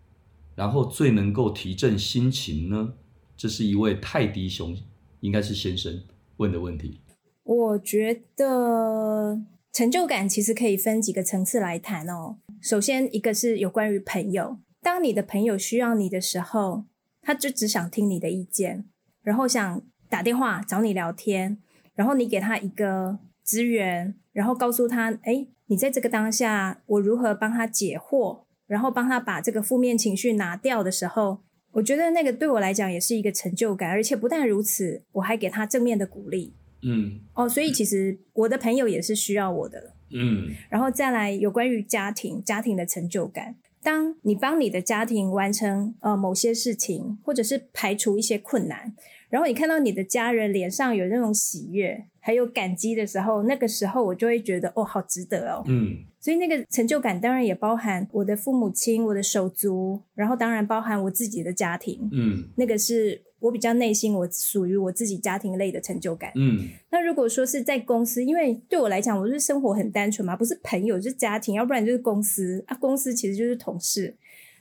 [0.57, 2.95] 然后最能够提振心情呢？
[3.37, 4.77] 这是一位泰迪熊，
[5.21, 6.01] 应该是先生
[6.39, 7.01] 问的问题。
[7.45, 9.39] 我觉得
[9.77, 12.39] 成就感其实可以分几个层次来谈哦。
[12.63, 14.57] 首先，一个是有关于朋友。
[14.81, 16.85] 当你的朋友需要你的时候，
[17.21, 18.87] 他就只想听你的意见，
[19.23, 21.59] 然后想打电话找你聊天，
[21.95, 31.41] 然后你给他一个资源，然后告诉他：“诶，你在这个当下，我如何帮他解惑，然后帮他把这个负面情绪拿掉的时候，
[31.73, 33.91] 我觉得那个对我来讲也是一个成就感。
[33.91, 36.55] 而且不但如此，我还给他正面的鼓励。
[36.83, 43.57] 嗯，哦，所以其实我的朋友也是需要我的。”嗯，然后再来有关于家庭，家庭的成就感。
[43.83, 48.95] 当你帮你的家庭完成呃某些事情，或者是排除一些困难，
[49.29, 55.65] 然后你看到你的家人脸上有那种喜悦，还有感激的时候，那个时候我就会觉得哦，好值得哦。
[55.67, 62.09] 嗯，所以那个成就感当然也包含我的父母亲、我的手足，然后当然包含我自己的家庭。
[62.13, 63.26] 嗯，那个是。
[63.47, 66.33] 我比较内心，我属于我自己家庭类的成就感。
[66.35, 72.77] 嗯，那如果说是在公司，因为对我来讲，我是生活很单纯嘛，不是朋友就是家庭，要不然就是公司啊。
[72.77, 74.17] 公司其实就是同事，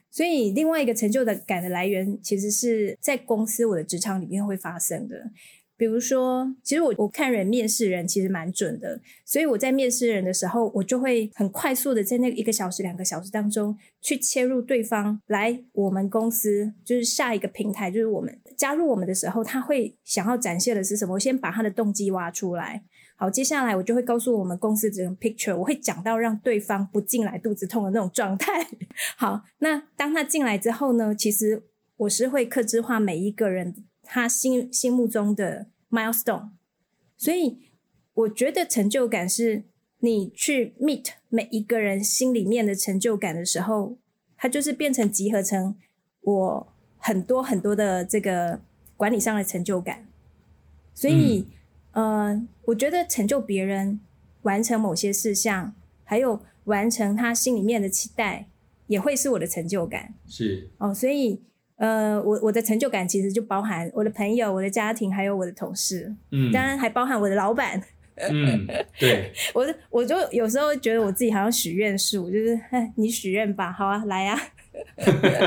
[0.09, 5.31] 所以另外一个成就的感的来源，其实是在公司我的职场里面会发生的。
[5.77, 21.15] 比如说，其实我我看人面试人其实蛮准的，所以我在面试人的时候，我就会很快速的在那一个小时、两个小时当中去切入对方来我们公司，就是下一个平台，就是我们加入我们的时候，他会想要展现的是什么？
[21.15, 22.83] 我先把他的动机挖出来。
[23.17, 28.65] 好，接下来我就会告诉我们公司这种 picture，我会讲到让对方不进来肚子痛的那种状态。
[29.17, 31.63] 好，那当他进来之后呢，其实
[31.97, 33.75] 我是会客制化每一个人。
[34.05, 36.49] 他心心目中的 milestone，
[37.17, 37.57] 所以
[38.13, 39.63] 我觉得成就感是
[39.99, 43.97] 你去 meet 每一个人心里面的成就感的时候，
[44.37, 45.75] 它就是变成集合成
[46.21, 48.61] 我很多很多的这个
[48.95, 50.07] 管理上的成就感。
[50.93, 51.47] 所以，
[51.91, 53.99] 嗯、呃，我觉得成就别人
[54.43, 58.47] 完成某些事项，还有完成他心里面的期待，
[58.87, 60.13] 也会是我的成就感。
[60.27, 61.41] 是哦，所以。
[61.77, 67.81] 呃，我我的成就感其实就包含我的朋友、我的家庭，还有我的同事，嗯，当然还包含我的老板，
[68.15, 68.65] 嗯，
[68.97, 74.39] 对， 我我就有时候觉得我自己好像许愿树，就是，哎，你许愿吧，好啊，来啊，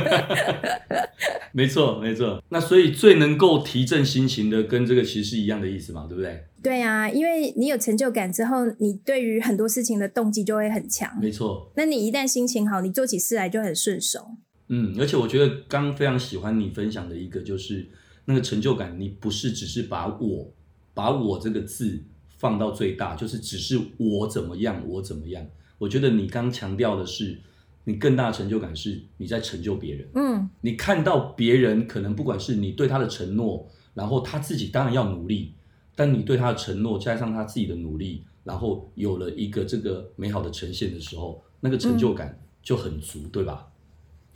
[1.53, 6.45] 没错没错，那所以最能够提振心情的，跟这个其实是一样的意思嘛，对不对？
[6.63, 11.73] 对啊，因为你有成就感之后，你对于很多事情的动机就会很强，没错。
[11.77, 14.33] 那你一旦心情好，你做起事来就很顺手。
[14.69, 17.89] 嗯，而且我觉得刚刚非常喜欢你分享的一个，就是
[18.27, 20.53] 那个成就感，你不是只是把我
[20.95, 22.03] 把我这个字
[22.37, 25.47] 放到最大，就是只是我怎么样，我怎么样。
[25.79, 27.39] 我觉得你刚强调的是，
[27.85, 30.09] 你更大的成就感是你在成就别人。
[30.15, 35.55] 嗯，你看到别人可能不管是你对他的承诺，然后他自己当然要努力，
[35.95, 43.67] 但你对他的承诺加上他自己的努力，然后有了一个这个美好的呈现的时候，那个成就感就很足，嗯、对吧？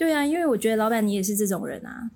[0.02, 2.10] 对啊，因为我觉得老板你也是这种人啊。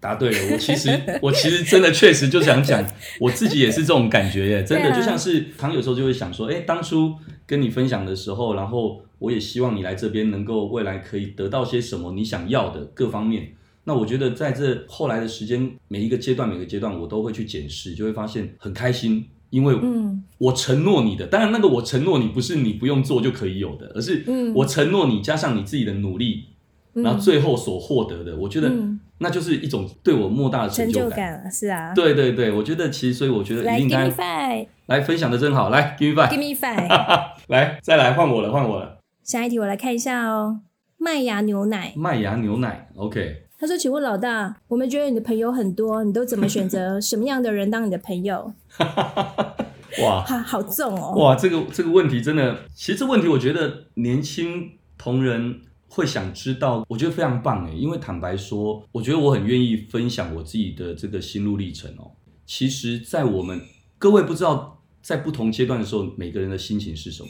[0.00, 0.90] 答对了，我其实
[1.22, 2.84] 我其实真的确实就想讲，
[3.20, 7.14] 我自己也是这种感觉耶，真的就像是常有时候就会想说，哎，当初
[7.46, 13.52] 跟你分享的时候，然后我也希望你来这边能够未来可以得到些什么你想要的各方面。
[13.84, 19.74] 那我觉得在这后来的时间，每一个阶段每个阶段，我都会去检视，就会发现很开心，因为
[20.38, 26.44] 我承诺你的，当然那个我承诺你不是你不用做就可以有的，而是我承诺你加上你自己的努力，
[26.94, 28.70] 然后最后所获得的，我觉得。
[29.22, 38.96] 那就是一种对我莫大的成就感，了，是啊，对对对，我觉得其实，所以我觉得一定该来，来分享的真好，来 give me five，give me five， 来再来换我了，换我了。
[39.22, 40.60] 下一题我来看一下哦，
[40.96, 43.42] 麦芽牛奶，麦芽牛奶，OK。
[43.58, 48.50] 他说：“请问老大，我们觉得你的朋友很多，你都怎么选择什么样的人当你的朋友？”
[50.02, 55.60] 哇，好好重哦，哇，这个这个问题真的，其实这问题我觉得年轻同仁。
[55.92, 62.12] 会想知道，我觉得非常棒诶，因为坦白说，我觉得我很愿意分享我自己的这个心路历程哦。
[62.46, 63.60] 其实，在我们
[63.98, 67.28] 各位不知道，在不同阶段的时候，每个人的心情是什么？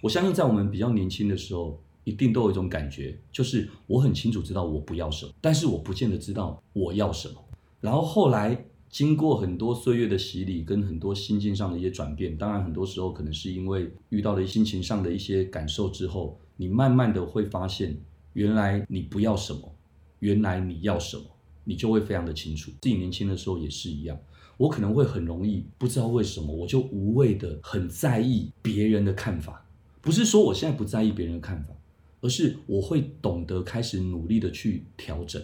[0.00, 7.34] 我相信，在我们比较年轻的时候，一定都有一种感觉，就是我很清楚知道我不要什么，但是我不见得知道我要什么。
[7.80, 16.38] 然后后来经过很多岁月的洗礼，跟很多心境上的一些转变，当然很多时候可能是因为遇到了心情上的一些感受之后。
[16.56, 17.96] 你慢慢的会发现，
[18.32, 19.74] 原来你不要什么，
[20.20, 21.24] 原来你要什么，
[21.64, 22.70] 你就会非常的清楚。
[22.80, 24.18] 自己年轻的时候也是一样，
[24.56, 29.66] 我可能会很容易不知道为什么，我就无谓的很在意别人的看法。
[30.00, 31.74] 不是说我现在不在意别人的看法，
[32.20, 35.42] 而是我会懂得开始努力的去调整。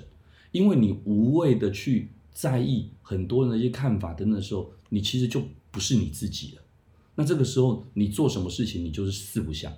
[0.52, 6.62] 因为你无谓的去在意很多人的一些看法等等的时候，你其实就不是你自己了。
[7.14, 9.72] 那这个时候你做什么事情，你就是四不像。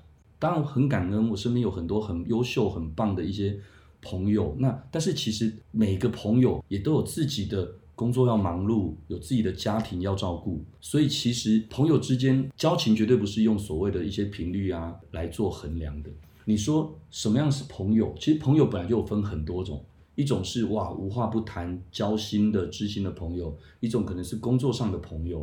[0.45, 3.59] 当然很感恩，我身边有很多很优秀、很棒的一些
[4.03, 4.55] 朋友。
[4.59, 10.63] 那但是其实每个朋友也都有自己的工作要忙碌，有自己的家庭要照顾。
[10.83, 16.11] 所以其实朋友之间交情绝对不是用所谓的一些频率啊来做衡量的。
[16.45, 18.15] 你说什么样是朋友？
[18.21, 19.83] 其实朋友本来就有分很多种，
[20.15, 25.39] 一种是哇无话不谈、交心的知心的朋友；一种可能是工作上的朋友；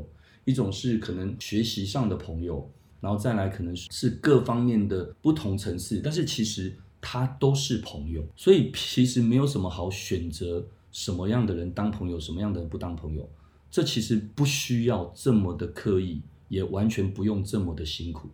[0.46, 2.70] 一种是可能学习上的朋友。
[3.02, 13.28] 然后再来，可能是各方面的不同层次，但是其实他都是朋友，所以其实没有什么好选择什么样的人当朋友，什么样的人不当朋友，
[13.72, 18.30] 这其实不需要这么的刻意，也完全不用这么的辛苦。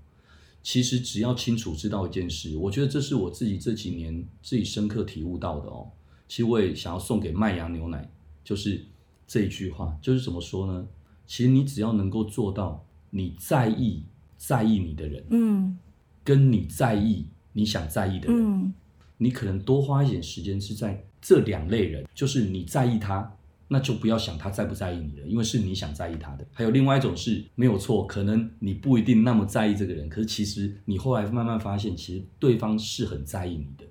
[0.62, 5.90] 其实只要清楚知道一件事，我觉得这是我自己这几年自己深刻体悟到的哦。
[6.28, 8.12] 其实我也想要送给麦芽牛奶，
[8.44, 8.84] 就是
[9.26, 10.86] 这一句话，就是怎么说呢？
[11.26, 14.04] 其实你只要能够做到，你在意。
[14.38, 15.78] 在意你的人，嗯，
[16.24, 18.74] 跟你在意你想在意的人，嗯，
[19.18, 23.36] 你可能多花一点时间是在这两类人，就是你在意他，
[23.68, 26.46] 那就不要想他在不在意你了，因为是你想在意他的。
[26.54, 33.84] 还有另外一种是没有错，可能你不一定那么在意这个人，可是其实你后来慢慢发现，其实对方是很在意你的。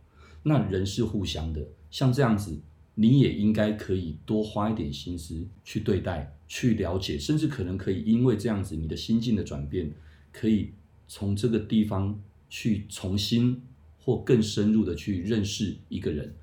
[0.44, 2.56] 那人是互相的，像这样子，
[2.94, 9.90] 你也应该可以多花一点心思去对待、去了解，甚至可能可以因为这样子，你的心境的转变。
[10.38, 10.74] 可以
[11.08, 12.20] 从这个地方
[12.50, 13.62] 去重新
[13.98, 16.34] 或更深入的去认识一个人，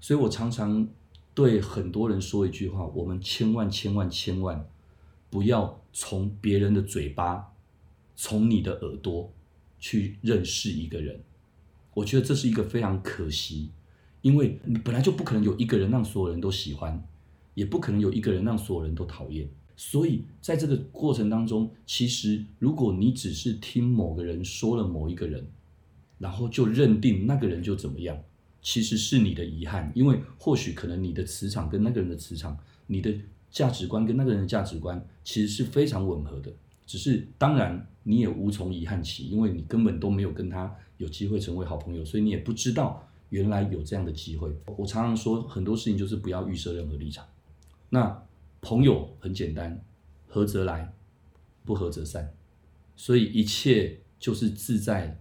[0.00, 0.88] 所以我常常
[1.34, 4.70] 对很多人说一句话：我们千万千万千万
[5.28, 7.52] 不要从别人的嘴巴、
[8.14, 9.32] 从你的耳朵
[9.80, 11.20] 去认识一个人。
[11.94, 13.72] 我觉得这是一个非常可惜，
[14.22, 17.04] 因为你本来就不可能有一个人让所有人都喜欢，
[17.54, 19.50] 也不可能有一个人让所有人都讨厌。
[19.82, 25.42] 所以，在这个过程当中，其实如果你只是听某个人说了某一个人，
[26.18, 28.22] 然后就认定那个人就怎么样，
[28.60, 33.10] 其实是你的遗憾，因为或许可能你的磁场跟那个人的磁场，你的
[33.50, 36.52] 价值观跟那个人的价值观其实是非常吻合的。
[36.84, 44.54] 只是当然你也无从遗憾起，因为你根本都没有跟他有机会成为好朋友，所以你也不知道原来有这样的机会。
[44.76, 47.24] 我常常说很多事情就是不要预设任何立场。
[47.88, 48.22] 那。
[48.60, 49.82] 朋友很简单，
[50.26, 50.92] 合则来，
[51.64, 52.32] 不合则散，
[52.96, 55.18] 所以一切就是自在，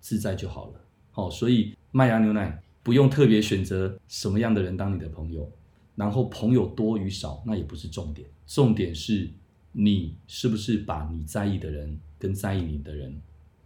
[0.00, 0.80] 自在就好了。
[1.10, 5.50] 好，所以麦芽牛奶不用特别选择什么样的人当你的朋友，
[5.96, 9.30] 然后朋友多与少那也不是重点，重点是
[9.72, 13.16] 你是不是把你在意的人跟在意你的人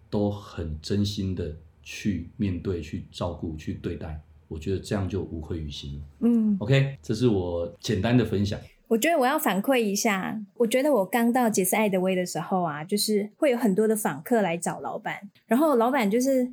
[0.08, 6.04] 都很真心的去面对、去照顾、去对待，我觉得这样就无愧于心了。
[6.20, 8.60] 嗯，OK，这是我简单的分享。
[8.88, 15.16] 我觉得我要反馈一下，我觉得我刚到杰斯爱德威的时候啊，就是会有很多的访客来找老板，
[15.46, 16.50] 然后老板就是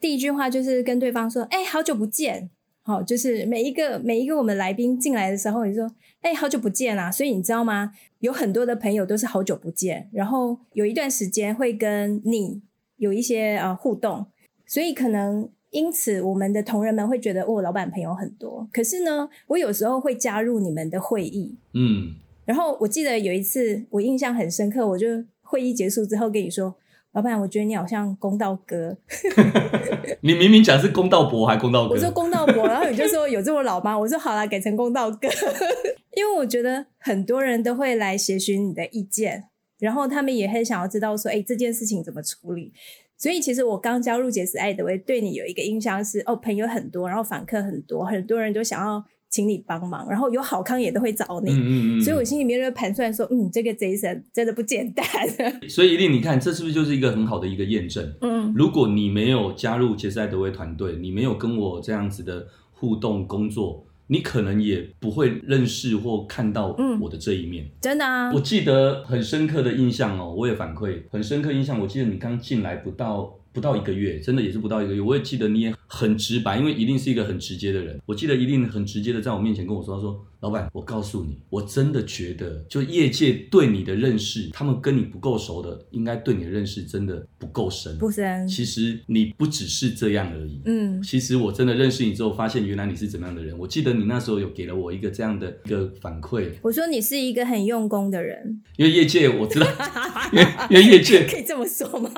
[0.00, 2.50] 第一句话就是跟对方说：“哎，好久不见。”
[2.82, 7.10] 好，就是每一个每一个我们来宾进来的时候，你说，哎，好久不见啊！
[7.10, 7.92] 所以你知道吗？
[8.20, 12.62] 有很多的朋友都是好久不见，然后有一段时间会跟你
[12.98, 14.26] 有一些呃互动，
[14.64, 18.68] 所以可能因此我们的同仁们会觉得，哦，老板朋友很多。
[18.72, 22.14] 可是呢，我有时候会加入你们的会议，嗯，
[22.44, 25.06] 然后我记得有一次我印象很深刻，我就
[25.42, 26.76] 会议结束之后跟你说。
[27.12, 28.94] 老板，我觉得你好像公道哥。
[30.20, 31.94] 你明明讲是公道伯还公道哥。
[31.94, 33.98] 我说公道伯，然后你就说有这么老吗？
[33.98, 35.26] 我说好了，改成公道哥。
[36.14, 39.44] 因为我觉得很多人都会来协询你的意见，
[39.78, 42.74] 然后他们也很想要知道说，哎，这件事情怎么处理。
[43.16, 49.04] 所以其实我刚加入杰斯艾德威，对你有一个印象是，哦，朋友很多，然后访客很多，很多人都想要。
[49.28, 55.04] 请你帮忙，然后有好康也都会找你，嗯嗯嗯，所以我心里面就盘算说，嗯，这个 Jason 真的不简单。
[55.68, 58.14] 所以一定你看，这是不是就是一个很好的一个验证？
[58.22, 67.64] 嗯，如果你没有加入杰斯艾德威团队，你没有跟我这样子的互动工作，你可能也不会认识或看到我的这一面。
[67.64, 71.80] 嗯，真的啊，我记得很深刻的印象哦，我也反馈很深刻印象。
[71.80, 73.38] 我记得你刚进来不到。
[73.56, 75.00] 不到一个月，真的也是不到一个月。
[75.00, 78.00] 我也记得你也很直白，因为一定是一个很直接的人。
[78.06, 87.96] 我记得一定很直接的在我面前跟我说：“他说，老板，我告诉你，我真的觉得，就业界对你的认识，他们跟你不够熟的，应该对你的认识真的不够深。
[87.98, 88.46] 不深。
[88.46, 90.60] 其实你不只是这样而已。
[90.66, 93.56] 嗯，其实我真的认识你之后，发现原来你是怎么样的人。
[93.58, 96.50] 我记得你那时候有给了我一个这样的一个反馈。
[96.62, 99.66] 我说你是一个很用功的人，因为业界我知道，
[100.32, 102.10] 因为因为业界可以这么说吗？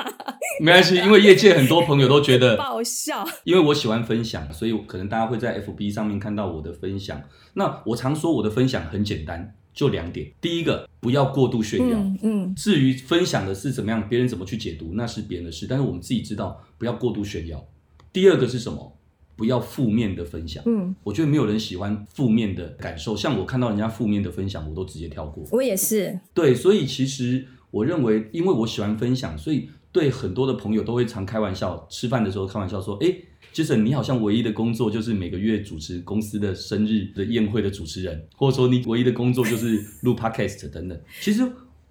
[0.60, 3.26] 没关系，因为业界很多朋友都觉得 爆 笑。
[3.44, 7.22] 因为我喜欢分享，所以可能大家会在 FB 上面看到我的分享。
[7.54, 10.30] 那我常说我的分享很简单，就两点。
[10.40, 11.98] 第一个，不要过度炫耀。
[11.98, 12.18] 嗯。
[12.22, 15.66] 嗯，至于分享的是怎么样，别人怎么去解读，那是别人的事。
[15.68, 17.64] 但是我们自己知道，不要过度炫耀。
[18.12, 18.96] 第二个是什么？
[19.36, 20.62] 不要负面的分享。
[20.66, 23.16] 嗯，我觉得没有人喜欢负面的感受。
[23.16, 25.44] 像我看到人家负面的分享，我都直接跳过。
[25.52, 26.18] 我也是。
[26.34, 29.70] 对，所以其实我认为，因为我喜欢分享，所以。
[29.98, 33.12] 对很多的朋友都会常开玩笑，吃饭的时候开玩笑说：“哎
[33.52, 41.42] ，Jason，你好像唯一的工作就是每个月主持公司的生日的宴会的主持人，或者说你唯一的工作就是录 Podcast 等等。”其实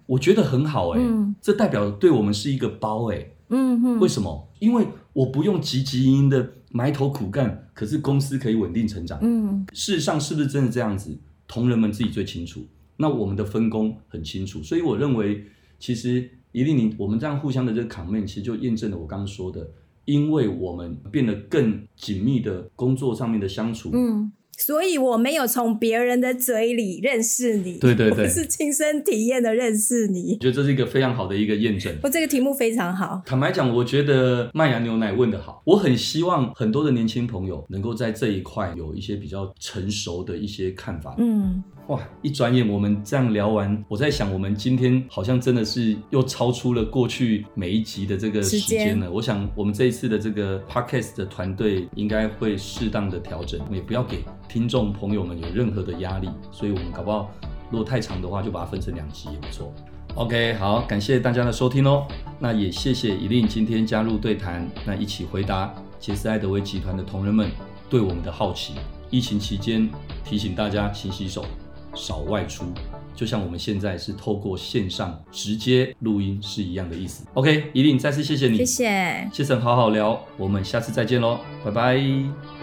[0.06, 4.48] 我觉得很好哎，嗯，这代表对我们是一个包哎，嗯哼，为什么？
[4.58, 9.18] 因为我不用急急营营的埋头苦干，可是公司可以稳定成长。
[9.20, 11.14] 嗯，事实上是不是真的这样子？
[11.46, 12.66] 同仁们自己最清楚。
[12.96, 15.44] 那我们的分工很清楚，所以我认为
[15.78, 16.30] 其实。
[16.52, 19.68] 一定，你我们这样互相的这个 comment，其实就验证了我刚刚说的，
[20.04, 23.90] 因为我们变得更紧密的工作上面的相处。
[23.92, 30.32] 嗯，所以我没有从别人的嘴里认识你，对对对，我是亲身体验的认识你。
[30.32, 31.94] 我觉得这是一个非常好的一个验证。
[32.02, 33.22] 我这个题目非常好。
[33.26, 35.62] 坦白讲，我觉得麦芽牛奶问得好。
[35.66, 41.14] 我很希望很多的年轻朋友能够在这一块有一些比较成熟的一些看法。
[41.18, 41.62] 嗯。
[41.88, 41.98] 哇！
[42.20, 49.06] 一转眼我们这样聊完，我在想，我们今天好像真的是又超出了过去每一集的这个时间了。
[49.06, 54.18] 间我想，我们这一次的这个 podcast 的团队应该会适当的调整，也不要给
[54.48, 56.28] 听众朋友们有任何的压力。
[56.52, 57.30] 所以，我们搞不好
[57.70, 59.72] 如果太长的话，就把它分成两集也不错。
[60.14, 62.06] OK，好，感谢大家的收听哦。
[62.38, 67.50] 那也谢谢伊琳今天加入对谈，那一起回答杰斯艾德威集团的同仁们
[67.88, 68.74] 对我们的好奇。
[69.08, 69.88] 疫情期间
[70.22, 71.46] 提醒大家勤洗手。
[71.98, 72.64] 少外出，
[73.14, 77.26] 就像我们现在是透过线上直接录音是一样的意思。
[77.34, 82.57] OK，一定再次谢谢你，谢谢，谢谢，好好聊，我们下次再见喽，拜拜。